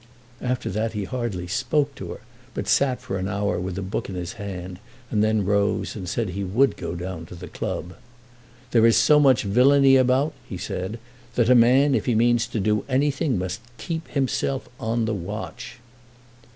After 0.41 0.71
that 0.71 0.93
he 0.93 1.03
hardly 1.03 1.45
spoke 1.45 1.93
to 1.93 2.09
her; 2.13 2.21
but 2.55 2.67
sat 2.67 2.99
for 2.99 3.19
an 3.19 3.27
hour 3.27 3.59
with 3.59 3.77
a 3.77 3.83
book 3.83 4.09
in 4.09 4.15
his 4.15 4.33
hand, 4.33 4.79
and 5.11 5.23
then 5.23 5.45
rose 5.45 5.95
and 5.95 6.09
said 6.09 6.27
that 6.29 6.33
he 6.33 6.43
would 6.43 6.75
go 6.75 6.95
down 6.95 7.27
to 7.27 7.35
the 7.35 7.47
club. 7.47 7.93
"There 8.71 8.87
is 8.87 8.97
so 8.97 9.19
much 9.19 9.43
villainy 9.43 9.97
about," 9.97 10.33
he 10.49 10.57
said, 10.57 10.97
"that 11.35 11.51
a 11.51 11.53
man 11.53 11.93
if 11.93 12.07
he 12.07 12.15
means 12.15 12.47
to 12.47 12.59
do 12.59 12.83
anything 12.89 13.37
must 13.37 13.61
keep 13.77 14.07
himself 14.07 14.67
on 14.79 15.05
the 15.05 15.13
watch." 15.13 15.75